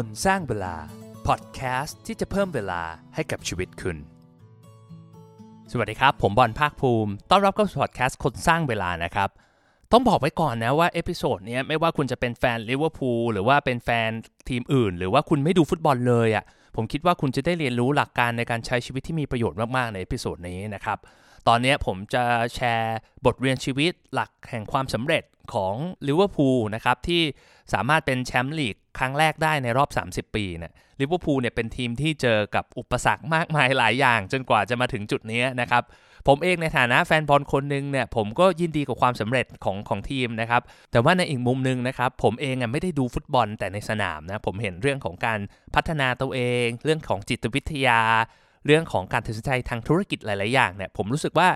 [0.00, 0.74] คนสร้างเวลา
[1.26, 2.82] พอดแคสต์ที่จะเพิ่มเวลา
[3.14, 3.96] ให้กับชีวิตคุณ
[5.70, 9.28] สวัสดีครับ ผมบอลภาคภูมิ ต้อนรับเข้าสู่พอดแคสต์คนสร้างเวลานะครับ
[9.92, 14.10] ต้องบอกไว้ก่อนนะว่า episode นี้ไม่ว่าคุณจะเป็นแฟนลิเวอร์พูลหรือว่าเป็นแฟน
[14.48, 16.44] ทีมอื่น หรือว่าคุณไม่ดูฟุตบอลเลยอะ่ะ
[16.76, 20.98] ผมคิดว่าคุณจะได้เรียนรู้หลักการในการใช้ชีวิตที่มีประโยชน์มาก ๆ ใน episode นี้นะครับ
[21.48, 22.24] ตอนนี้ผมจะ
[22.54, 22.96] แชร์
[23.26, 25.22] บทเรียนชีวิตหลักแห่งความสำเร็จ
[25.54, 25.74] ของ
[26.08, 27.22] ลิเวอร์พูลนะครับที่
[27.72, 35.82] สามารถเป็นแชมป์ลีกครั้งแรกได้ในรอบ 30 ปีเนี่ยลิเวอร์พูลเนี่ยเป็นทีมที่เจอกับอุปสรรคมากมายหลายอย่าง จนกว่าจะมาถึงจุดนี้นะครับ
[36.28, 45.38] ผมเองในฐานะแฟนบอลคนหนึ่งเนี่ยผมก็ยินดีกับความสำเร็จของของทีมนะครับแต่ว่าในอีกมุมหนึ่งนะครับผมเองอะไม่ได้ดูฟุตบอลแต่ในสนามนะผมเห็นเรื่องของการ
[45.74, 48.00] พัฒนาตัวเอง เรื่องของจิตวิทยา
[48.66, 51.48] เรื่องของการตัดสินใจทางธุรกิจหลาย ๆ อย่างเนี่ยผมรู้สึกว่า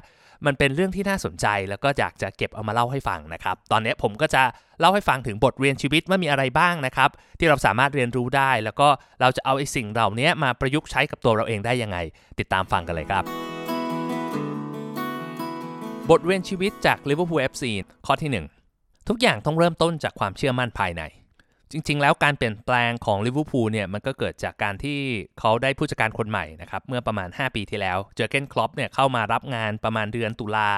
[0.47, 4.43] มันเป็นเรื่องที่น่าสนใจแล้วก็อยากจะเก็บเอามาเล่าให้ฟังนะครับ ตอนนี้ผมก็จะ
[4.81, 8.89] เล่าให้ฟังถึงบทเรียนชีวิตว่ามีอะไรบ้างนะครับ ที่เราสามารถเรียนรู้ได้ แล้วก็
[9.21, 11.99] เราจะเอาไอ้สิ่งเหล่านี้มาประยุกต์ใช้กับตัวเราเองได้ยังไง
[12.39, 13.25] ติดตามฟังกันเลยครับ
[16.11, 17.65] บทเรียนชีวิตจาก Liverpool FC
[18.07, 21.03] ข้อที่ 1 ทุกอย่างต้องเริ่มต้นจากความเชื่อมั่นภายใน
[21.73, 24.99] จริง ๆ แล้วการเปลี่ยนแปลงของลิเวอร์พูลเนี่ยมันก็เกิดจากการที่
[25.39, 30.69] เขาได้ผู้จัดการคนใหม่นะครับเมื่อประมาณ 5 ปีที่แล้วเจอเกนคลอปเนี่ยเข้ามารับงานประมาณเดือนตุลา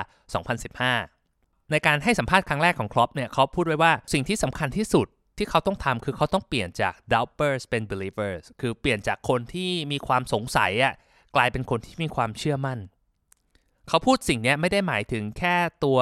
[0.87, 5.07] 2015 ในการให้สัมภาษณ์ครั้งแรกของคลอปเนี่ยเขาพูดไว้ว่าสิ่งที่สำคัญที่สุด
[5.39, 10.95] ที่เขาต้องทำคือเขาต้องเปลี่ยนจาก doubters เป็น believers คือเปลี่ยนจากคนที่มีความสงสัยอะ
[11.37, 12.79] กลายเป็นคนที่มีความเชื่อมั่น
[13.89, 15.99] เขาพูดสิ่งนี้ไม่ได้หมายถึงแค่ตัว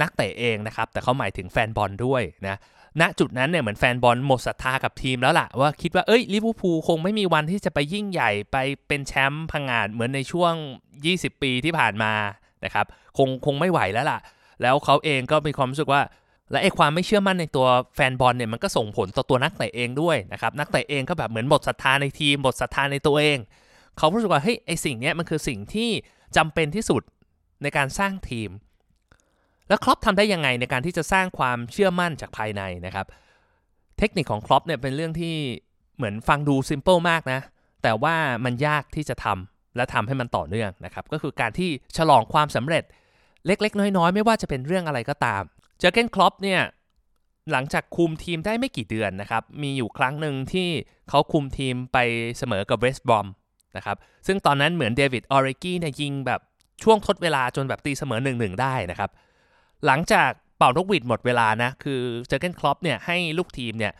[0.00, 2.56] นักเตะเองนะครับ แต่เขาหมายถึงแฟนบอลด้วยนะ
[3.00, 8.56] ณจุดนั้นเนี่ยเหมือนแฟนบอลหมดศรัทธากับทีมแล้วล่ะว่าคิดว่าเอ้ยลิเวอร์พูลคงไม่มีวันที่จะไปยิ่งใหญ่ไป
[8.88, 10.54] เป็นแชมป์พังงาดเหมือนในช่วง
[10.98, 12.12] 20 ปีที่ผ่านมา
[12.64, 14.18] นะครับคงคงไม่ไหวแล้วล่ะ
[14.62, 16.02] แล้วเขาเองก็มีความรู้สึกว่า
[16.50, 23.38] และไอ้ความไม่เชื่อมั่นในตัวแฟนบอลเนี่ยมันก็ส่งผลต่อตัวนักเตะเองด้วยนะครับนักเตะเองก็แบบเหมือนหมดศรัทธาในทีมหมดศรัทธาในตัวเอง
[23.98, 25.90] เขารู้สึกว่าเฮ้ยไอ้สิ่งนี้มันคือสิ่งที่
[26.36, 27.02] จำเป็นที่สุด
[27.62, 28.50] ในการสร้างทีม
[29.68, 33.06] แล้วครอปทำได้ยังไงในการที่จะสร้างความเชื่อมั่นจากภายในนะครับ
[33.98, 35.34] เทคนิคของครอปเนี่ยเป็นเรื่องที่
[35.96, 37.40] เหมือนฟังดู simple มากนะ
[37.82, 38.14] แต่ว่า
[38.44, 42.84] มันยากที่จะทำและทำให้มันต่อเนื่องนะครับ ก็คือการที่ฉลองความสำเร็จ
[43.46, 45.42] เล็ก ๆ น้อย ๆ ไม่ว่าจะเป็นเรื่องอะไรก็ตาม
[45.78, 46.60] เจอเกนครอปเนี่ย
[47.52, 50.68] หลังจากคุมทีมได้ไม่กี่เดือนนะครับ มีอยู่ครั้งหนึ่งที่
[51.08, 51.98] เขาคุมทีมไป
[52.38, 53.26] เสมอกับเวสต์บรอม
[53.76, 53.96] นะครับ
[54.26, 56.40] ซึ่งตอนนั้นเหมือนดิว็อกโอริกี้เนี่ยยิงแบบ
[56.82, 59.10] ช่วงทดเวลาจนแบบตีเสมอหนึ่งหนึ่งได้นะครับ
[59.86, 63.92] หลังจากเป่านกหวีดหมดเวลานะ คือเจอเกนคลอปเนี่ยให้ลูกทีมเนี่ย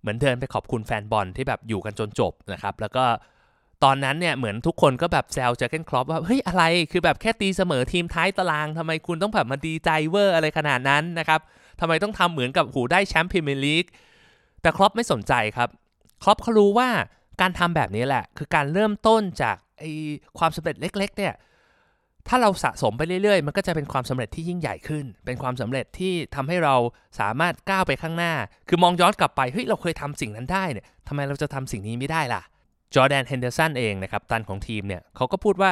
[0.00, 3.04] เหมือนเดินไปขอบคุณแฟนบอลที่แบบอยู่กันจนจบนะครับ แล้วก็
[3.84, 11.40] ตอนนั้นเนี่ยเหมือนทุกคนก็แบบแซวเจอเกนคลอปว่าเฮ้ยอะไรคือแบบแค่ตีเสมอทีมท้ายตารางทำไมคุณต้องแบบมาดีใจเวอร์อะไรขนาดนั้นนะครับ
[11.80, 13.84] ทำไมต้องทำเหมือนกับหูได้แชมป์พรีเมียร์ลีก
[14.62, 15.68] แต่คลอปไม่สนใจครับ
[16.22, 16.88] คลอปเขารู้ว่า
[17.40, 19.84] การทำแบบนี้แหละ คือการเริ่มต้นจากไอ้
[20.38, 21.34] ความสำเร็จเล็ก ๆ เนี่ย
[22.28, 26.74] ถ้าเราสะสมไปเรื่อยๆ มันก็จะเป็นความสำเร็จที่ยิ่งใหญ่ขึ้น เป็นความสำเร็จที่ทำให้เรา
[27.20, 28.32] สามารถก้าวไปข้างหน้า
[28.68, 32.42] คือมองย้อนกลับไป เฮ้ย เราเคยทำสิ่งนั้นได้เนี่ยทำไมเราจะทำสิ่งนี้ไม่ได้ล่ะ
[32.94, 35.70] จอร์แดน เฮนเดอร์สันเองนะครับ กัปตันของทีมเนี่ยเขาก็พูดว่า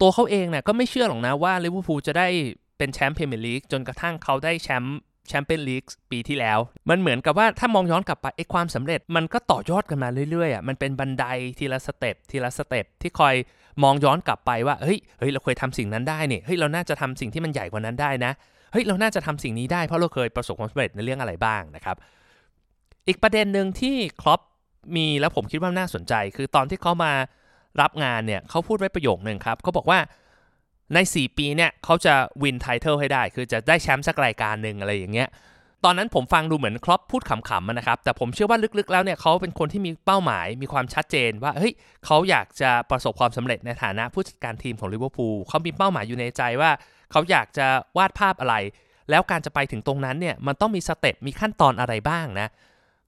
[0.00, 2.28] ตัวเขาเองเนี่ยก็ไม่เชื่อหรอกนะว่าลิเวอร์พูลจะได้
[2.78, 4.98] เป็นแชมป์พรีเมียร์ลีกจนกระทั่งเขาได้แชมป์
[5.28, 6.58] แชมเปี้ยนลีกปีที่แล้ว
[6.90, 11.24] มันเหมือนกับว่าถ้ามองย้อนกลับไปไอ้ความสำเร็จมันก็ต่อยอดกันมาเรื่อยๆอะมันเป็นบันได
[11.58, 13.34] ทีละสเต็ปทีละสเต็ปที่คอย
[13.82, 18.32] มองย้อนกลับไปว่าเฮ้ยเฮ้ยเราเคยทำสิ่งนั้นได้เนี่ยเฮ้ยเราน่าจะทำสิ่งที่มันใหญ่กว่านั้นได้นะ
[18.72, 21.96] เฮ้ยเราน่าจะทำสิ่งนี้ได้เพราะเราเคยประสบความสำเร็จในเรื่องอะไรบ้างนะครับ
[23.08, 24.40] อีกประเด็นหนึ่งที่ครอป
[24.96, 27.12] มีแล้วผมคิดว่าน่าสนใจ คือตอนที่เขามา
[27.80, 29.98] รับงานเนี่ยเขาพูดไว้ประโยคหนึ่งครับเขาบอกว่า
[30.94, 35.28] ใน 4 ปีเนี่ยเขาจะ win title ให้ได้ คือจะได้แชมป์สักรายการหนึ่งอะไรอย่างเงี้ย
[35.84, 41.72] ตอนนั้นผมฟังดูเหมือนครอปพูดขำๆนะครับ แต่ผมเชื่อว่าลึกๆ แล้วเนี่ยเขาเป็นคนที่มีเป้าหมาย มีความชัดเจนว่าเฮ้ย
[42.06, 46.70] เขาอยากจะประสบความสำเร็จในฐานะผู้จัดการทีมของลิเวอร์พูลเขามีเป้าหมายอยู่ในใจว่า
[47.10, 47.66] เขาอยากจะ
[47.96, 48.54] วาดภาพอะไร
[49.10, 52.48] แล้วการจะไปถึงตรงนั้นเนี่ยมันต้องมีสเต็ปมีขั้นตอนอะไรบ้างนะ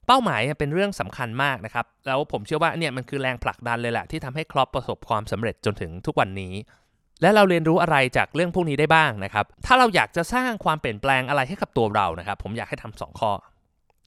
[0.07, 6.53] เป้าหมายเป็นเรื่องสำคัญมากนะครับ แล้วผมเชื่อว่าเนี่ยมันคือแรงผลักดันเลยแหละที่ทำให้ครอปประสบความสำเร็จจนถึงทุกวันนี้
[7.21, 13.31] และเราเรียนรู้อะไรจากเรื่องพวกนี้ได้บ้างนะครับ ถ้าเราอยากจะสร้างความเปลี่ยนแปลงอะไรให้กับตัวเรานะครับ ผมอยากให้ทำ2ข้อ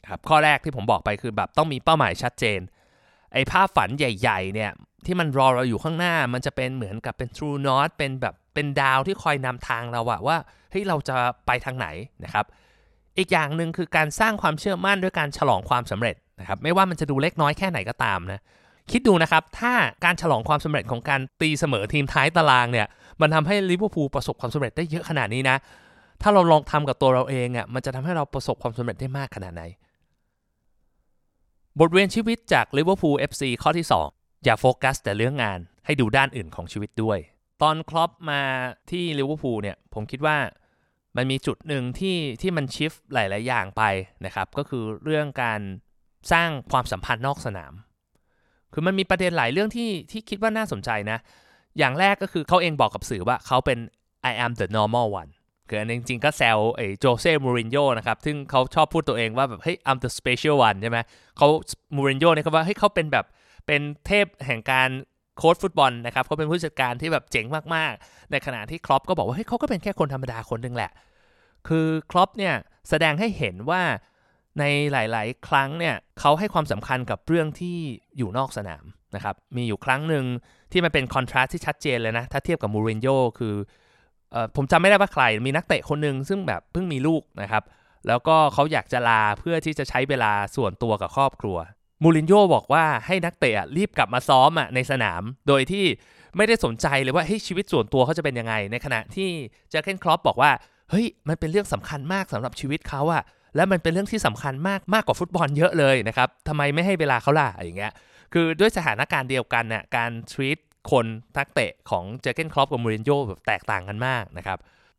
[0.08, 2.60] ครับข้อแรกที่ผมบอกไปคือแบบต้องมีเป้าหมายชัดเจน
[3.32, 4.70] ไอ้ภาพฝันใหญ่ ๆ เนี่ย
[5.06, 10.36] ที่มันรอเราอยู่ข้างหน้า มันจะเป็นเหมือนกับเป็น true north เป็นแบบเป็นดาวที่คอยนำทางเราอะว่า
[10.70, 11.16] เฮ้ยเราจะ
[11.46, 11.86] ไปทางไหน
[12.24, 12.46] นะครับ
[13.18, 18.40] อีกอย่างหนึ่งคือการสร้างความเชื่อมั่นด้วยการฉลองความสำเร็จนะครับ ไม่ว่ามันจะดูเล็กน้อยแค่ไหนก็ตามนะ
[18.92, 19.72] คิดดูนะครับ ถ้า
[20.04, 22.86] การฉลองความสำเร็จของการตีเสมอทีมท้ายตารางเนี่ย
[23.20, 25.56] มันทำให้ลิเวอร์พูลประสบความสำเร็จได้เยอะขนาดนี้นะ
[26.22, 29.62] ถ้าเราลองทำกับตัวเราเองอะ มันจะทำให้เราประสบความสำเร็จได้มากขนาดไหน
[31.78, 37.18] บทเรียนชีวิตจาก Liverpool FC ข้อที่ 2 อย่าโฟกัสแต่เรื่องงาน ให้ดูด้านอื่นของชีวิตด้วย
[37.62, 38.42] ตอนครอปมา
[38.90, 40.36] ที่ลิเวอร์พูลเนี่ย ผมคิดว่า
[41.16, 43.82] มันมีจุดหนึ่งที่ที่มัน shift หลาย ๆ อย่างไป
[44.24, 45.60] นะครับ ก็คือเรื่องการ
[46.32, 47.72] สร้างความสัมพันธ์นอกสนาม
[48.72, 51.18] คือมันมีประเด็นหลายเรื่องที่ที่คิดว่าน่าสนใจนะ
[51.78, 53.78] อย่างแรกก็คือเขาเองบอกกับสื่อว่าเขาเป็น
[54.30, 55.30] I am the normal one
[55.68, 60.98] คืออันจริงๆก็แซวไอ้โจเซ่มูรินโญ่นะครับ ซึ่งเขาชอบพูดตัวเองว่าแบบเฮ้ย I'm the special one ใช่ไหม
[61.36, 61.46] เขา
[61.96, 63.24] มูรินโญ่เนี่ยเขาว่าเฮ้ยเขาเป็นแบบ
[63.66, 64.88] เป็นเทพแห่งการ
[65.38, 70.90] โค้ชฟุตบอลนะครับเขาเป็นผู้จัดการที่แบบเจ๋งมากๆ ในขณะที่ครอปก็บอกว่าเฮ้ยเขาก็เป็นแค่คนธรรมดาคนหนึ่งแหละ
[71.68, 72.54] คือครอปเนี่ย
[72.88, 73.82] แสดงให้เห็นว่า
[74.58, 77.78] ในหลาย ๆ ครั้งเนี่ยเขาให้ความสำคัญกับเรื่องที่
[78.16, 78.84] อยู่นอกสนาม
[79.14, 80.24] นะครับมีอยู่ครั้งหนึ่ง
[80.72, 83.54] ที่มันเป็นคอนทราสที่ชัดเจนเลยนะ ถ้าเทียบกับมูรินโญ่คือ
[84.34, 87.62] อผมจำไม่ได้ว่าใคร มีนักเตะคนหนึ่งซึ่งแบบเพิ่งมีลูกนะครับ
[88.06, 91.56] แล้วก็เขาอยากจะลาเพื่อที่จะใช้เวลาส่วนตัวกับครอบครัว
[92.02, 95.84] มูรินโญ่บอกว่าให้นักเตะรีบกลับมาซ้อมอะในสนาม โดยที่
[96.36, 99.28] ไม่ได้สนใจเลยว่าเฮ้ยชีวิตส่วนตัวเขาจะเป็นยังไง ในขณะที่
[99.70, 100.50] เจอเกนครอปบอกว่า
[100.90, 103.22] เฮ้ยมันเป็นเรื่องสำคัญมากสำหรับชีวิตเขาอะ
[103.58, 107.92] และมันเป็นเรื่องที่สำคัญมากมากกว่าฟุตบอลเยอะเลยนะครับทำไมไม่ให้เวลาเขาล่ะอย่างเงี้ย
[108.32, 110.58] คือด้วยสถานการณ์เดียวกันเนี่ยการทรีต
[110.90, 111.06] คน
[111.36, 114.58] ทักเตะของเจอเกนครอปกับมูรินโญ่แบบแตกต่างกันมากนะครับ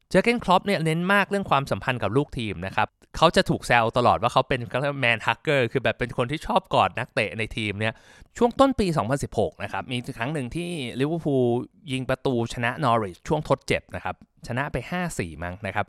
[0.10, 4.60] เจอเกนครอปเนี่ยเน้นมากเรื่องความสัมพันธ์กับลูกทีมนะครับเขาจะถูกแซวตลอดว่าเขาเป็น
[5.00, 7.94] man hugger คือแบบเป็นคนที่ชอบกอดนักเตะในทีมเนี่ย
[8.38, 8.88] ช่วงต้นปี
[9.26, 10.70] 2016 นะครับ มีครั้งหนึ่งที่
[11.00, 11.46] ลิเวอร์พูล
[11.92, 14.16] ยิงประตูชนะนอริชช่วงทดเจ็บนะครับ
[14.48, 14.78] ชนะไป
[15.10, 15.86] 5-4 มั้งนะครับ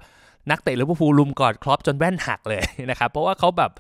[0.51, 3.71] นักเตะลิเวอร์พูลลุมกอดครอปจนแว่นหักเลยนะครับ เพราะว่าเขาแบบ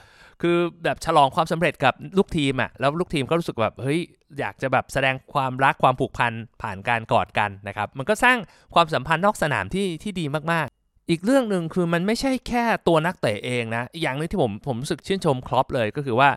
[0.42, 4.00] คือแบบฉลองความสำเร็จกับลูกทีมอะ่ะแล้วลูกทีมก็รู้สึกแบบเฮ้ย
[4.38, 8.38] อยากจะแบบแสดงความรักความผูกพันผ่านการกอดกันนะครับ มันก็สร้าง
[8.74, 16.30] ความสัมพันธ์นอกสนามที่ที่ดีมากๆ อีกเรื่องหนึ่งคือมันไม่ใช่แค่ตัวนักเตะเองนะอีกอย่างนึงที่ผมผมรู้สึกชื่นชมครอปเลยก็คือว่า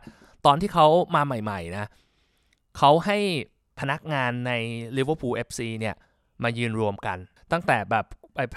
[0.45, 1.89] ตอนที่เขามาใหม่ๆนะ
[2.77, 3.17] เขาให้
[3.79, 4.51] พนักงานใน
[4.97, 5.95] Liverpool FC เนี่ย
[6.43, 7.17] มายืนรวมกัน
[7.51, 8.05] ตั้งแต่แบบ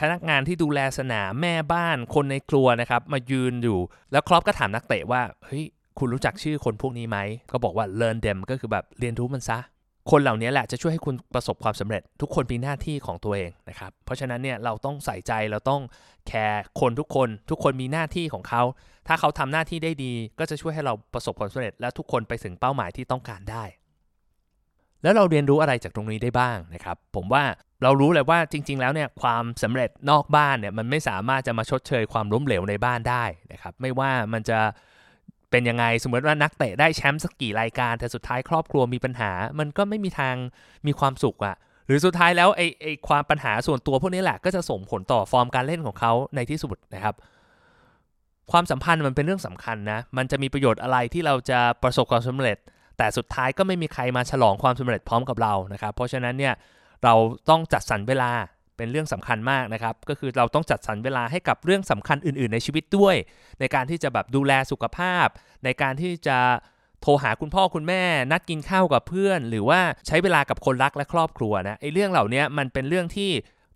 [0.00, 3.78] พนักงานที่ดูแลสนามแม่บ้านคนในครัวนะครับ มายืนอยู่
[4.12, 5.64] แล้วครอปก็ถามนักเตะว่าเฮ้ย
[5.98, 7.18] คุณรู้จักชื่อคนพวกนี้ไหม
[7.52, 9.58] ก็บอกว่า learn them ก็คือแบบเรียนรู้มันซะ
[10.10, 15.82] คนเหล่านี้แหละจะช่วยให้คุณประสบความสำเร็จ ทุกคนมีหน้าที่ของตัวเองนะครับ เพราะฉะนั้นเนี่ยเราต้องใส่ใจเราต้อง
[16.26, 18.62] แคร์คนทุกคน ทุกคนมีหน้าที่ของเขา
[19.08, 23.64] ถ้าเขาทำหน้าที่ได้ดี ก็จะช่วยให้เราประสบความสำเร็จ และทุกคนไปถึงเป้าหมายที่ต้องการได้
[25.02, 27.44] แล้วเราเรียนรู้อะไรจากตรงนี้ได้บ้างนะครับ ผมว่า
[27.82, 34.58] เรารู้เลยว่าจริง ๆ แล้วเนี่ยความสำเร็จนอกบ้านเนี่ยมันไม่สามารถจะมาชดเชยความล้มเหลวในบ้านได้นะครับ ไม่ว่ามันจะ
[35.50, 40.34] เป็นยังไงสมมติว่านักเตะได้แชมป์สักกี่รายการ แต่สุดท้ายครอบครัวมีปัญหา มันก็ไม่มีทาง
[40.86, 41.56] มีความสุขอะ
[41.86, 47.14] หรือสุดท้ายแล้วไอ้ไอ้ความปัญหาส่วนตัวพวกนี้แหละก็จะส่งผลต่อฟอร์มการเล่นของเขาในที่สุดนะครับ
[48.52, 52.56] ความสัมพันธ์มันเป็นเรื่องสำคัญนะมันจะมีประโยชน์อะไรที่เราจะประสบความสำเร็จ
[52.98, 56.54] แต่สุดท้ายก็ไม่มีใครมาฉลองความสำเร็จพร้อมกับเรานะครับ เพราะฉะนั้นเนี่ย
[57.04, 57.14] เรา
[57.50, 58.30] ต้องจัดสรรเวลา
[58.76, 63.14] เป็นเรื่องสำคัญมากนะครับ ก็คือเราต้องจัดสรรเวลาให้กับเรื่องสำคัญอื่น ๆ ในชีวิตด้วย
[63.60, 65.26] ในการที่จะแบบดูแลสุขภาพ
[65.64, 66.38] ในการที่จะ
[67.02, 68.02] โทรหาคุณพ่อคุณแม่
[68.32, 73.30] นัดกินข้าวกับเพื่อน หรือว่าใช้เวลากับคนรักและครอบครัวนะไอ้เรื่องเหล่านี้มันเป็นเรื่องที่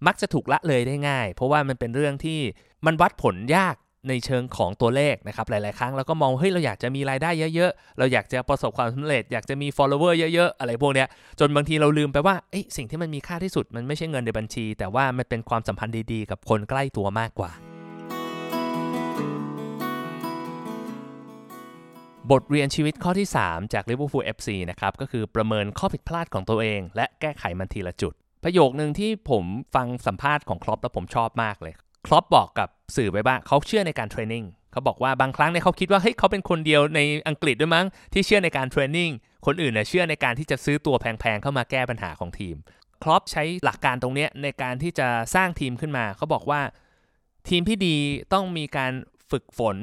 [0.06, 2.40] มักจะถูกละเลยได้ง่าย เพราะว่ามันเป็นเรื่องที่
[2.86, 3.74] มันวัดผลยาก
[4.08, 11.08] ในเชิงของตัวเลขนะครับหลาย ๆ ครั้งเราก็มองเฮ้ยเราอยากจะมีรายได้เยอะ ๆ เราอยากจะประสบความสำเร็จ อยากจะมี follower เยอะ ๆ อะไรพวกเนี้ย
[11.40, 12.34] จนบางทีเราลืมไปว่า
[12.76, 17.50] สิ่งที่มันมีค่าที่สุดมันไม่ใช่เงินในบัญชี แต่ว่ามันเป็นความสัมพันธ์ดี ๆ กับคนใกล้ตัวมากกว่า
[22.30, 28.12] บทเรียนชีวิตข้อที่ 3 จาก Liverpool FC นะครับก็คือประเมินข้อผิดพลาดของตัวเอง และแก้ไขมันทีละจุด
[28.44, 31.74] ประโยคนึงที่ผมฟังสัมภาษณ์ของครอปแล้วผมชอบมากเลย
[32.06, 39.10] ครอปบอกกับสื่อไปบ้างเขาเชื่อในการเทรนนิ่งเขาบอกว่าบางครั้งเนี่ยเขาคิดว่าเฮ้ยเขาเป็นคนเดียวในอังกฤษด้วยมั้งที่เชื่อในการ training
[39.46, 42.56] คนอื่นเนี่ยเชื่อในการที่จะซื้อตัวแพงๆเข้ามาแก้ปัญหาของทีม
[43.02, 46.60] ครอปใช้หลักการตรงนี้ในการที่จะสร้างทีมขึ้นมาเขาบอกว่า
[47.48, 47.96] ทีมที่ดี
[48.32, 48.92] ต้องมีการ
[49.30, 49.76] ฝึกฝน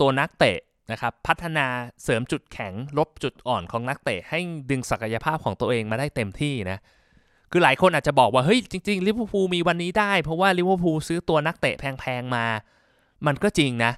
[0.00, 0.58] ตัวนักเตะ
[0.92, 1.66] นะครับพัฒนา
[2.02, 6.78] เสริมจุดแข็งลบจุดอ่อนของนักเตะให้ดึงศักยภาพของตัวเองมาได้เต็มที่นะ
[7.50, 12.46] คือหลายคนอาจจะบอกว่าเฮ้ยจริงๆลิเวอร์พูลมีวันนี้ได้ เพราะว่าลิเวอร์พูลซื้อตัวนักเตะแพงๆมา
[13.26, 13.92] มันก็จริงนะ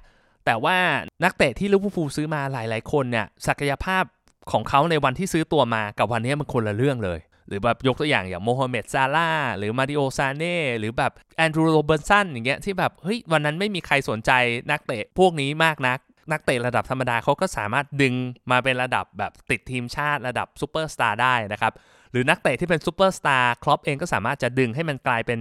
[0.45, 0.77] แต่ว่า
[1.23, 4.03] นักเตะที่ลิเวอร์พูลซื้อมาหลายๆคนเนี่ยศักยภาพ
[4.51, 14.31] ของเขาในวันที่ซื้อตัวมากับวันนี้มันคนละเรื่องเลย หรือแบบยกตัวอย่างอย่างโมฮัมเหม็ดซาร่าหรือซาดิโอมาเน่หรือแบบแอนดรูโรเบิร์นสันอย่างเงี้ยที่แบบเฮ้ยวันนั้นไม่มีใครสนใจ
[14.71, 15.99] นักเตะพวกนี้มากนัก
[16.31, 18.13] นักเตะระดับธรรมดาเขาก็สามารถดึง
[18.51, 21.73] มาเป็นระดับแบบติดทีมชาติระดับซูเปอร์สตาร์ได้นะครับ
[22.11, 25.39] หรือนักเตะที่เป็นซูเปอร์สตาร์ครอปเองก็สามารถจะดึงให้มันกลายเป็น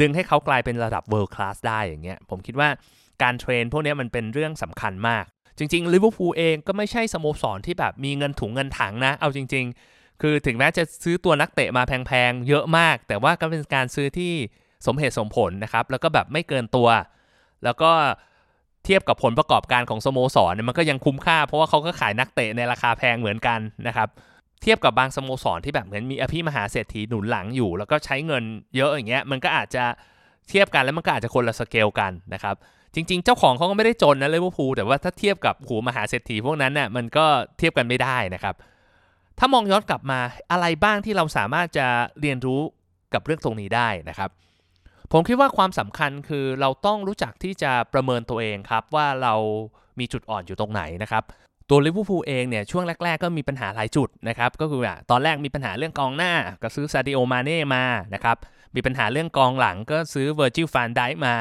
[0.00, 2.68] ดึงให้เขากลายเป็นระดับ world class ได้อย่างเงี้ยผมคิดว่า
[3.22, 5.24] การ train พวกนี้มันเป็นเรื่องสำคัญมาก
[5.58, 14.32] จริงๆลิเวอร์พูลเองก็ไม่ใช่สโมสรที่แบบมีเงินถุงเงินถังนะ เอาจริง ๆ คือถึงแม้จะซื้อตัวนักเตะมาแพงๆ เยอะมาก แต่ว่าก็เป็นการซื้อที่
[14.86, 16.88] สมเหตุสมผลนะครับ แล้วก็แบบไม่เกินตัว
[17.64, 17.90] แล้วก็
[18.84, 24.08] เทียบกับผลประกอบการของสโมสรมันก็ยังคุ้มค่า เพราะว่าเขาก็ขายนักเตะในราคาแพงเหมือนกันนะครับ
[24.62, 28.44] เทียบกับบางสโมสรที่แบบเหมือนมีอภิมหาเศรษฐีหนุนหลังอยู่ แล้วก็ใช้เงิน
[28.76, 29.84] เยอะอย่างเงี้ยมันก็อาจจะ
[30.48, 32.54] เทียบกันแล้วมันก็อาจจะคนละสเกลกันนะครับ
[32.94, 37.26] จริง ๆ เจ้าของเขาก็ไม่ได้จนนะลิเวอร์พูลแต่ว่าถ้าเทียบกับหมู่มหาเศรษฐีพวกนั้นเนี่ยมันก็
[37.58, 38.54] เทียบกันไม่ได้นะครับ
[39.38, 40.20] ถ้ามองย้อนกลับมา
[40.52, 41.86] อะไรบ้างที่เราสามารถจะ
[42.20, 42.60] เรียนรู้
[43.14, 44.30] กับเรื่องตรงนี้ได้นะครับ
[45.12, 49.34] ผมคิดว่าความสำคัญคือเราต้องรู้จักที่จะประเมินตัวเองครับว่าเรา
[49.98, 51.24] มีจุดอ่อนอยู่ตรงไหนนะครับ
[51.70, 58.36] ตัวลิเวอร์พูลเองเนี่ยช่วงแรก ๆ ก็มีปัญหาหลายจุดนะครับก็คือว่าตอนแรกมีปัญหาเรื่องกองหน้าก็ซื้อซาดิโอมาเน่มานะครับ
[58.74, 61.34] มีปัญหาเรื่องกองหลังก็ซื้อเวอร์จิลฟานไดค์มา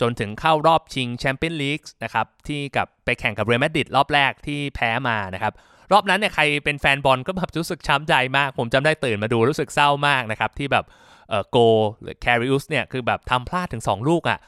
[0.00, 5.52] จนถึงเข้ารอบชิงแชมเปี้ยนลีกนะครับที่กับไปแข่งกับเรอัลมาดริดรอบแรกที่แพ้มานะครับ
[5.92, 10.84] รอบนั้นเนี่ยใครเป็นแฟนบอลก็แบบรู้สึกช้ำใจมาก ผมจำได้ตื่นมาดูรู้สึกเศร้ามากนะครับที่แบบ
[11.28, 11.58] เอ่อโก
[12.00, 14.38] ลลอริสคาริอุสเนี่ยคือแบบทำพลาดถึง 2 ลูกอะ่ะ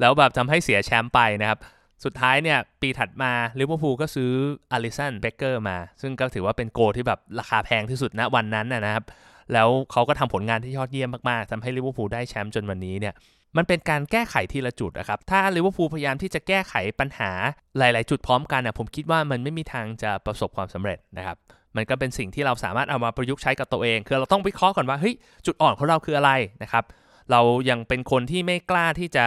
[0.00, 1.58] แล้วแบบทำให้เสียแชมป์ไปนะครับ
[2.04, 4.30] สุดท้ายเนี่ยปีถัดมาลิเวอร์พูลก็ซื้อ
[4.72, 9.04] อลิสันเบเกอร์มา ซึ่งก็ถือว่าเป็นโกลที่แบบราคาแพงที่สุดณวันนั้นนะครับ
[9.52, 13.14] แล้วเขาก็ทำผลงานที่ยอดเยี่ยมมากๆทำให้ลิเวอร์พูลได้แชมป์จนวันนี้เนี่ย
[13.56, 17.30] มันเป็นการแก้ไขทีละจุดนะครับ ถ้าลิเวอร์พูลพยายามที่จะแก้ไขปัญหา
[17.78, 21.36] หลาย ๆ จุดพร้อมกันนะผมคิดว่ามันไม่มีทางจะประสบความสำเร็จนะครับ
[21.76, 25.14] มันก็เป็นสิ่งที่เราสามารถเอามาประยุกต์ใช้กับตัวเอง คือเราต้องวิเคราะห์ก่อนว่าเฮ้ย
[25.46, 26.30] จุดอ่อนของเราคืออะไร
[26.62, 26.84] นะครับ
[27.30, 27.40] เรา
[27.70, 29.26] ยังเป็นคนที่ไม่กล้าที่จะ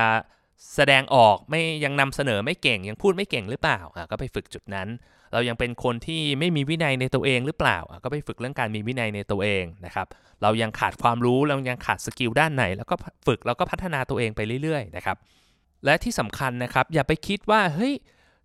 [0.76, 4.88] แสดงออกไม่ยังนำเสนอไม่เก่งยังพูดไม่เก่งหรือเปล่าอะก็ไปฝึกจุดนั้น
[5.34, 10.08] เรายังเป็นคนที่ไม่มีวินัยในตัวเองหรือเปล่าอะก็ไปฝึกเรื่องการมีวินัยในตัวเองนะครับ
[10.42, 12.96] เรายังขาดความรู้เรายังขาด skill ด้านไหน แล้วก็
[13.28, 15.18] ฝึกแล้วก็พัฒนาตัวเองไปเรื่อยๆนะครับ
[15.86, 17.94] และที่สำคัญนะครับ อย่าไปคิดว่าเฮ้ย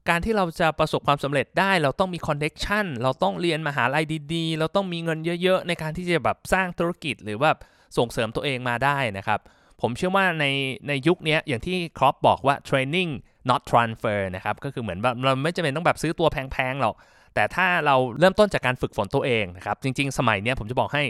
[0.08, 4.04] การที่เราจะประสบความสำเร็จได้ เราต้องมี connection เราต้องเรียนมหาลัย
[4.35, 7.50] ดีๆ เราต้องมีเงินเยอะ ๆ ในการที่จะแบบสร้างธุรกิจหรือว่า
[7.96, 9.40] ส่งเสริมตัวเองมาได้นะครับ
[9.80, 10.47] ผมเชื่อว่าใน
[10.88, 13.11] ในยุคนี้อย่างที่คลอปป์บอกว่า training
[13.49, 16.95] not transfer นะครับ ก็คือเหมือนแบบเราไม่จำเป็นต้องแบบซื้อตัวแพงๆหรอก
[17.35, 21.02] แต่ถ้าเราเริ่มต้นจากการฝึกฝนตัวเองนะครับ จริงๆ สมัยนี้ผมจะบอกให้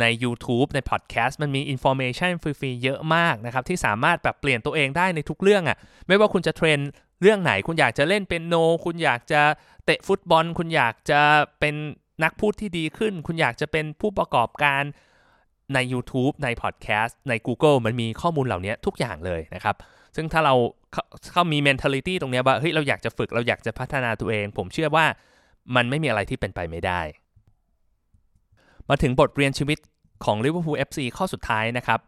[0.00, 6.78] ใน YouTube ใน Podcast มันมี Information ฟรีๆ เยอะมากนะครับ ที่สามารถแบบเปลี่ยนตัวเองได้ในทุกเรื่องอะ่ะไม่ว่าคุณจะเทรน
[7.22, 8.54] เรื่องไหน คุณอยากจะเล่นเป็นโน
[8.84, 9.42] คุณอยากจะ
[9.84, 11.20] เตะฟุตบอล คุณอยากจะ
[11.60, 11.74] เป็น
[12.22, 14.82] นักพูดที่ดีขึ้น คุณอยากจะเป็นผู้ประกอบการ
[15.74, 19.76] ใน YouTube ใน Podcast ใน Google มันมีข้อมูลเหล่านี้ทุกอย่างเลยนะครับ
[20.16, 20.54] ซึ่งถ้าเรา
[21.32, 25.06] เข้ามี mentality ตรงนี้ว่าเฮ้ยเราอยากจะฝึกเราอยากจะพัฒนาตัวเอง ผมเชื่อว่า
[25.76, 27.00] มันไม่มีอะไรที่เป็นไปไม่ได้
[28.88, 29.78] มาถึงบทเรียนชีวิต
[30.24, 32.00] ของ Liverpool FC ข้อสุดท้ายนะครับ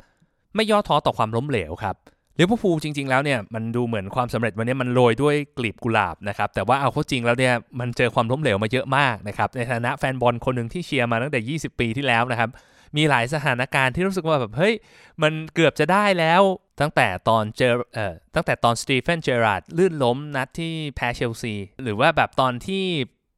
[0.55, 1.97] ไม่ย่อท้อต่อความล้มเหลวครับ
[2.39, 12.51] ลิเวอร์พูลจริงๆแล้วเนี่ยมันดูเหมือนความสำเร็จวันนี้มันโรยด้วยกลีบกุหลาบนะครับแต่ว่าเอาเข้าจริงแล้วเนี่ยมันเจอความล้มเหลวมาเยอะมากนะครับในฐานะแฟนบอลคนหนึ่งที่เชียร์มาตั้งแต่ 20 ปีที่แล้วนะครับ
[12.97, 14.75] มีหลายสถานการณ์ที่รู้สึกว่าแบบเฮ้ย
[15.23, 16.43] มันเกือบจะได้แล้ว
[16.81, 22.85] ตั้งแต่ตอนเจอเอ่อตั้งแต่ตอนสตีเฟนเจอราร์ดลื่นล้มนัดที่แพ้เชลซีหรือว่าแบบตอนที่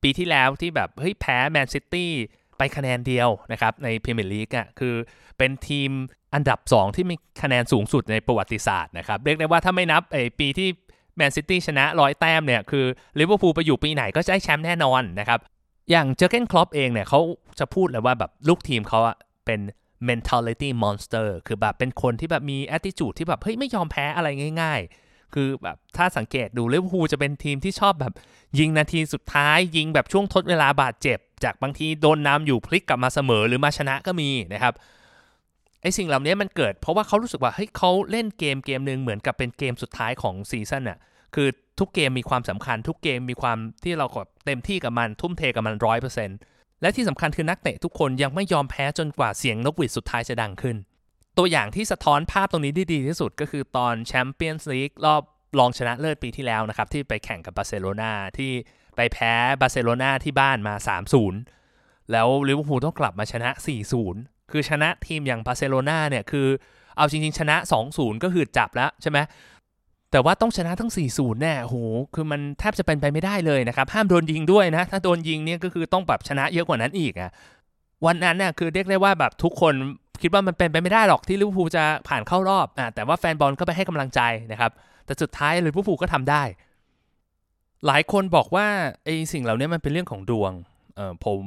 [0.02, 2.10] ปีที่แล้วที่แบบเฮ้ยแพ้แมนซิตี้
[2.58, 4.94] ไปคะแนนเดียวนะครับในพรีเมียร์ลีกอะคือ
[5.38, 5.90] เป็นทีม
[6.34, 10.68] อันดับ 2 ที่มีคะแนนสูงสุดในประวัติศาสตร์นะครับเรียกได้ว่าถ้าไม่นับไอ้ปีที่
[11.16, 12.84] แมนซิตี้ชนะร้อยแต้มเนี่ยคือ
[13.18, 15.40] ลิเวอร์พูลไปอยู่ปีไหนก็จะได้แชมป์แน่นอนนะครับ
[15.90, 17.20] อย่างเจอร์เกนคลอปป์เองเนี่ยเขา
[17.58, 19.16] จะพูดเลยว่าแบบลูกทีมเขาอะ
[19.48, 19.60] เป็น
[20.08, 24.28] mentality monster คือแบบเป็นคนที่แบบมี attitude ที่แบบเฮ้ยไม่ยอมแพ้อะไร
[24.62, 28.14] ง่าย ๆ คือแบบถ้าสังเกตดูลิเวอร์พูลจะเป็นทีมที่ชอบแบบ
[28.58, 34.74] ยิงนาทีสุดท้าย ยิงแบบช่วงทดเวลาบาดเจ็บ จากบางทีโดนนำอยู่พลิกกลับมาเสมอหรือมาชนะก็มีนะครับ
[35.82, 40.98] ไอสิ่งเหล่านี้มันเกิดเพราะว่าเขารู้สึกว่าเฮ้ยเขาเล่นเกมเกมหนึ่งเหมือนกับเป็นเกมสุดท้ายของซีซั่นน่ะ
[41.34, 44.06] คือทุกเกมมีความสำคัญ ทุกเกมมีความที่เรา
[44.46, 46.38] เต็มที่กับมันทุ่มเทกับมันร้อยเปอร์เซ็นต์
[46.82, 50.76] และที่สำคัญคือนักเตะทุกคนยังไม่ยอมแพ้จนกว่าเสียงนกหวีดสุดท้ายจะดังขึ้น
[51.38, 55.22] ตัวอย่างที่สะท้อนภาพตรงนี้ได้ดีที่สุดก็คือตอนแชมเปี้ยนส์ลีกรอบ
[55.58, 58.52] รองชนะเลิศปีที่แล้วนะครับ ที่ไปแข่งกับบาร์เซโลนาที่
[58.96, 60.74] ไปแพ้บาร์เซโลนาที่บ้านมา
[61.42, 63.50] 3-0 แล้วลิเวอร์พูลต้องกลับมาชนะ
[64.00, 66.48] 4-0 คือชนะทีมอย่างบาร์เซโลนาเนี่ยคือ
[66.96, 67.56] เอาจริงๆ ชนะ
[67.90, 69.18] 2-0 ก็คือจ๊าบแล้วใช่ไหม
[70.10, 71.76] แต่ว่าต้องชนะทั้ง 4-0แน่โห
[72.14, 77.30] คือมันแทบจะเป็นไปไม่ได้เลยนะครับ ห้ามโดนยิงด้วยนะ ถ้าโดนยิงเนี่ยก็คือต้องแบบชนะเยอะกว่านั้นอีกอะ
[78.06, 79.74] วันนั้นเนี่ยคือเรียกได้ว่าแบบทุกคน
[80.22, 84.20] คิดว่ามันเป็นไปไม่ได้หรอกที่ลิเวอร์พูลจะผ่านเข้ารอบอะแต่ว่าแฟนบอลก็ไปให้กำลังใจ
[84.52, 84.72] นะครับ
[85.04, 86.42] แต่สุดท้ายลิเวอร์พูลก็ทำได้
[87.86, 88.66] หลายคนบอกว่า
[89.04, 90.52] ไอ้สิ่งเหล่านี้มันเป็นเรื่องของดวง
[90.96, 91.42] เออผม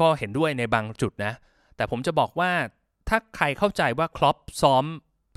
[0.00, 1.32] ก็เห็นด้วยในบางจุดนะ
[1.76, 2.50] แต่ผมจะบอกว่า
[3.08, 4.84] ถ้าใครเข้าใจว่าคลอปป์ซ้อม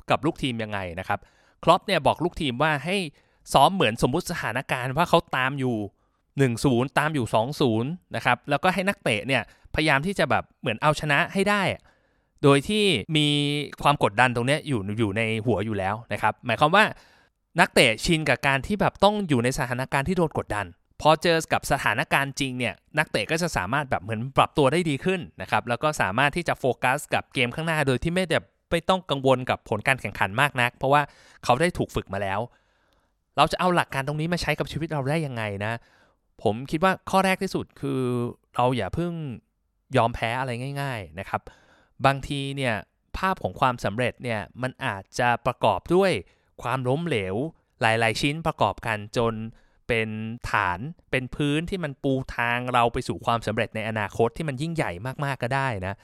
[0.10, 1.20] กับลูกทีมยังไงนะครับ
[1.64, 2.98] คลอปเนี่ยบอกลูกทีมว่าให้
[3.54, 5.76] ซ้อมเหมือนสมมุติสถานการณ์ว่าเขาตามอยู่
[6.38, 7.26] 1-0 ตามอยู่
[7.72, 7.84] 2-0
[8.16, 9.42] นะครับ แล้วก็ให้นักเตะเนี่ย
[9.76, 11.62] พยายามที่จะแบบเหมือนเอาชนะให้ได้
[12.44, 12.86] โดยที่
[13.18, 13.28] มี
[13.84, 16.84] ความกดดันตรงนี้อยู่อยู่ในหัวอยู่แล้วนะครับ หมายความว่า
[17.60, 20.66] นักเตะชินกับการที่แบบต้องอยู่ในสถานการณ์ที่โดนกดดัน
[21.02, 31.02] พอเจอกับสถานการณ์จริงเนี่ยนักเตะก็จะสามารถแบบเหมือนปรับตัวได้ดีขึ้นนะครับ แล้วก็สามารถที่จะโฟกัสกับเกมข้างหน้าโดยที่ไม่แบบ ไม่ต้องกังวลกับผลการแข่งขันมากนัก เพราะว่า
[31.44, 32.40] เขาได้ถูกฝึกมาแล้ว
[33.38, 35.74] เราจะเอาหลักการตรงนี้มาใช้กับชีวิตเราได้ยังไงนะ
[36.44, 38.02] ผมคิดว่าข้อแรกที่สุดคือ
[38.56, 39.14] เราอย่าเพิ่ง
[39.98, 41.42] ยอมแพ้อะไรง่าย ๆนะครับ
[42.06, 42.76] บางทีเนี่ย
[43.18, 46.12] ภาพของความสำเร็จเนี่ยมันอาจจะประกอบด้วย
[46.62, 47.36] ความล้มเหลว
[47.82, 49.34] หลาย ๆ ชิ้นประกอบกันจน
[49.88, 50.10] เป็น
[50.50, 50.80] ฐาน
[51.12, 54.92] เป็นพื้นที่มันปูทางเราไปสู่ความสำเร็จในอนาคตที่มันยิ่งใหญ่
[55.26, 55.96] มากๆก็ได้นะ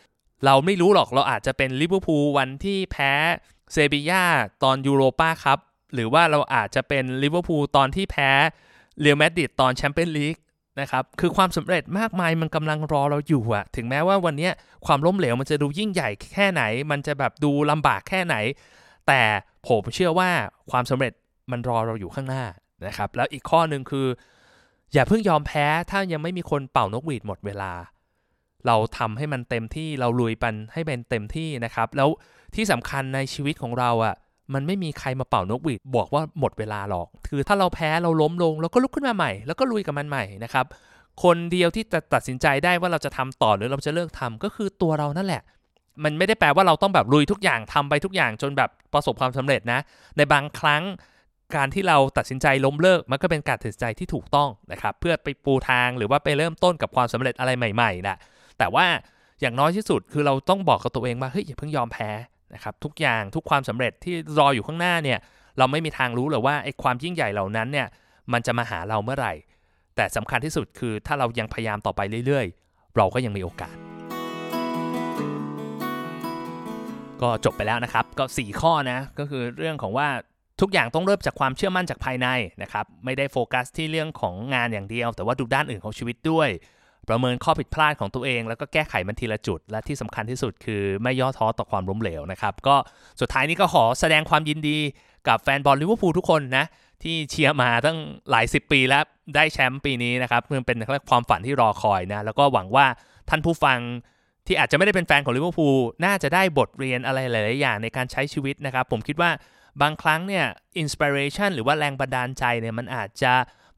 [0.45, 3.11] เราไม่รู้หรอกเราอาจจะเป็นลิเวอร์พูลวันที่แพ้
[3.73, 4.23] เซบีย่า
[4.63, 5.59] ตอนยูโรปาครับ
[5.93, 8.31] หรือว่าเราอาจจะเป็นลิเวอร์พูลตอนที่แพ้
[9.01, 10.35] เรอัลมาดริดตอนแชมเปี้ยนลีก
[10.79, 14.49] นะครับ คือความสำเร็จมากมายมันกำลังรอเราอยู่อะถึงแม้ว่าวันนี้
[14.85, 18.35] ความล้มเหลวมันจะดูยิ่งใหญ่แค่ไหน มันจะแบบดูลำบากแค่ไหน
[19.07, 19.21] แต่
[19.67, 20.29] ผมเชื่อว่า
[20.71, 21.13] ความสำเร็จ
[21.51, 22.43] มันรอเราอยู่ข้างหน้า
[22.87, 24.07] นะครับ แล้วอีกข้อหนึ่งคือ
[24.93, 27.71] อย่าเพิ่งยอมแพ้ถ้ายังไม่มีคนเป่านกหวีดหมดเวลา
[28.67, 32.09] เราทำให้มันเต็มที่เราลุยปันให้เป็นเต็มที่นะครับ แล้ว
[32.55, 34.15] ที่สำคัญในชีวิตของเราอะ่ะ
[34.53, 40.65] มันไม่มีใครมาเป่านกหวีดบอกว่าหมดเวลาหรอก คือถ้าเราแพ้เราล้มลงเราก็ลุกขึ้นมาใหม่ แล้วก็ลุยกับมันใหม่นะครับ
[41.23, 45.41] คนเดียวที่จะตัดสินใจได้ว่าเราจะทำต่อหรือเราจะเลิกทำก็คือตัวเรานั่นแหละ
[46.03, 49.79] มันไม่ได้แปลว่าเราต้องแบบลุยทุกอย่างทำไปทุกอย่างจนแบบประสบความสำเร็จนะ
[50.17, 50.83] ในบางครั้ง
[51.55, 58.17] การที่เราตัดสินใจล้มเลิกมันก็เป็นการตัดสินใจที่ถูกต้องนะครับ เพื่อไปปูทางหรือว่าไปเริ่มต้นกับความสำเร็จอะไรใหม่ๆนะ
[58.59, 58.85] แต่ว่า
[59.41, 62.09] อย่างน้อยที่สุดคือเราต้องบอกกับตัวเองว่าเฮ้ยอย่าเพิ่งยอมแพ้
[62.53, 65.19] นะครับทุกอย่างทุกความสำเร็จที่รออยู่ข้างหน้าเนี่ย
[65.57, 67.87] เราไม่มีทางรู้เลยว่าไอ้ความยิ่งใหญ่เหล่านั้นเนี่ย
[68.33, 69.33] มันจะมาหาเราเมื่อไหร่
[69.95, 73.75] แต่สำคัญที่สุดคือถ้าเรายังพยายามต่อไปเรื่อยๆ เราก็ยังมีโอกาส
[77.21, 80.09] ก็จบไปแล้วนะครับก็ 4 ข้อนะก็คือเรื่องของว่า
[80.61, 82.27] ทุกอย่างต้องเริ่มจากความเชื่อมั่นจากภายใน
[82.63, 86.49] นะครับไม่ได้โฟกัสที่เรื่องของงานอย่างเดียว แต่ว่าดูด้านอื่นของชีวิตด้วย
[87.09, 92.75] ประเมินข้อผิดพลาดของตัวเอง แล้วก็แก้ไขมันทีละจุด และที่สำคัญที่สุดคือไม่ย่อท้อต่อความล้มเหลวนะครับ ก็
[93.21, 94.77] สุดท้ายนี้ก็ขอแสดงความยินดี
[95.27, 96.65] กับแฟนบอลลิเวอร์พูลทุกคนนะ
[97.03, 97.97] ที่เชียร์มาตั้ง
[98.29, 99.03] หลายสิบปีแล้ว
[99.35, 100.77] ได้แชมป์ปีนี้นะครับมันเป็น
[101.09, 102.85] ความฝันที่รอคอยนะแล้วก็หวังว่า
[103.29, 103.79] ท่านผู้ฟัง
[104.47, 109.31] ที่อาจจะไม่ได้เป็นแฟนของลิเวอร์พูลน่าจะได้บทเรียนอะไรหลาย ๆ อย่างในการใช้ชีวิตนะครับ ผมคิดว่า
[109.81, 110.45] บางครั้งเนี่ย
[110.77, 113.33] inspiration หรือว่าแรงบันดาลใจเนี่ยมันอาจจะ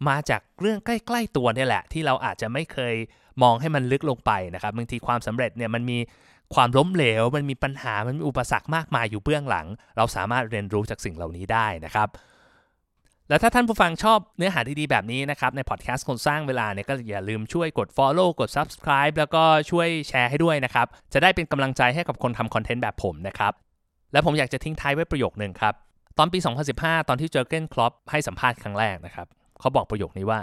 [0.10, 2.96] มาจากเรื่องใกล้ ๆ ตัวนี่แหละ ที่เราอาจจะไม่เคย
[3.44, 5.98] มองให้มันลึกลงไปนะครับบางทีความสำเร็จเนี่ยมันมี
[6.56, 12.10] ความล้มเหลว มันมีปัญหามันมีอุปสรรคมากมายอยู่เบื้องหลัง เราสามารถเรียนรู้จากสิ่งเหล่านี้ได้นะครับ
[13.30, 23.54] แล้วถ้าท่านผู้ฟังชอบเนื้อหาดีๆ แบบนี้นะครับ ในพอดแคสต์คนสร้างเวลาเนี่ยก็อย่าลืมช่วยกด Follow กด Subscribe แล้วก็ช่วยแชร์ให้ด้วยนะครับ จะได้เป็นกำลังใจให้กับคนทำคอนเทนต์แบบผมนะครับ
[24.12, 25.74] และผมอยากจะทิ้งท้ายไว้ประโยคหนึ่งครับ
[26.18, 26.40] ตอนปี
[26.74, 29.28] 2015 ตอนที่เจอเกนคลอปให้สัมภาษณ์ครั้งแรกนะครับ
[29.60, 30.40] เขาบอกประโยคนี้ว่า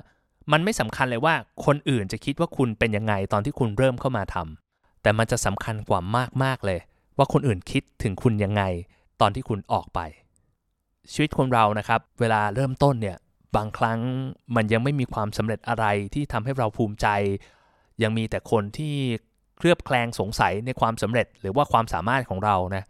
[0.53, 1.35] มันไม่สำคัญเลยว่า
[1.67, 6.01] คนอื่นจะคิดว่าคุณเป็นยังไงตอนที่คุณเริ่มเข้ามาทำแต่มันจะสำคัญกว่า
[6.45, 6.81] มากๆเลย
[7.19, 8.63] ว่าคนอื่นคิดถึงคุณยังไง
[9.21, 10.01] ตอนที่คุณออกไป
[11.13, 13.17] ชีวิตคนเรานะครับ เวลาเริ่มต้นเนี่ย
[13.57, 13.99] บางครั้ง
[14.57, 17.07] มันยังไม่มีความสำเร็จอะไรที่ทำให้เราภูมิใจ
[18.03, 18.95] ยังมีแต่คนที่
[19.59, 22.85] เคลือบแคลงสงสัยในความสำเร็จหรือว่าความสามารถของเรานะ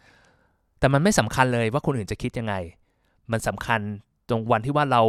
[0.79, 2.55] แต่มันไม่สำคัญเลยว่าคนอื่นจะคิดยังไง
[3.33, 3.81] มันสำคัญ
[4.29, 5.03] ตรงวันที่ว่าเรา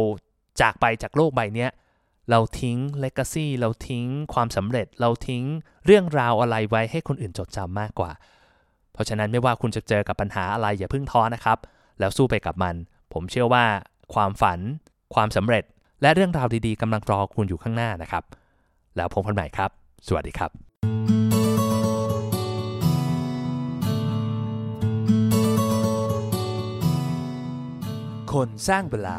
[0.60, 1.66] จากไปจากโลกใบนี้
[2.30, 5.44] เราทิ้งเลกาซีเราทิ้งความสำเร็จ เราทิ้ง
[5.86, 8.10] เรื่องราวอะไรไว้ให้คนอื่นจดจำมากกว่า
[8.92, 11.58] เพราะฉะนั้นไม่ว่าคุณจะเจอกับปัญหาอะไรอย่าเพิ่งท้อนะครับ
[12.00, 12.74] แล้วสู้ไปกับมัน
[13.12, 13.64] ผมเชื่อว่า
[14.14, 14.58] ความฝัน
[15.14, 15.64] ความสำเร็จ
[16.02, 18.24] และเรื่องราวดีๆกำลังรอคุณอยู่ข้างหน้านะครับ
[18.96, 19.70] แล้วพบกันใหม่ครับ
[20.08, 20.50] สวัสดีครับ
[28.32, 29.18] คนสร้างเวลา